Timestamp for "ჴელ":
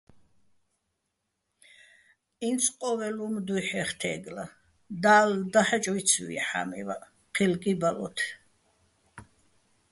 7.35-7.53